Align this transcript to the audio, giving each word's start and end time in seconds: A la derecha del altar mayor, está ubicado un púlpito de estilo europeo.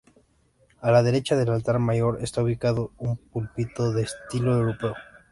A 0.81 0.89
la 0.89 1.03
derecha 1.03 1.35
del 1.35 1.49
altar 1.51 1.77
mayor, 1.77 2.17
está 2.23 2.41
ubicado 2.41 2.91
un 2.97 3.17
púlpito 3.17 3.91
de 3.91 4.01
estilo 4.01 4.55
europeo. 4.55 4.95